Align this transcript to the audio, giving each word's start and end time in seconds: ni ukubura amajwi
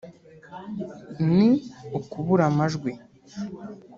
ni 1.35 1.49
ukubura 1.97 2.43
amajwi 2.51 2.91